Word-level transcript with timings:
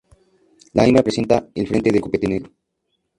La 0.73 0.83
hembra 0.87 1.03
presenta 1.03 1.47
el 1.53 1.67
frente 1.67 1.91
del 1.91 2.01
copete 2.01 2.27
negro. 2.27 2.51